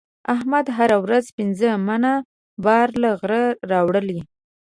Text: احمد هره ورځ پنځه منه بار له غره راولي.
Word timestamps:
احمد 0.35 0.65
هره 0.77 0.97
ورځ 1.05 1.25
پنځه 1.37 1.69
منه 1.87 2.13
بار 2.63 2.87
له 3.01 3.09
غره 3.19 3.43
راولي. 3.71 4.19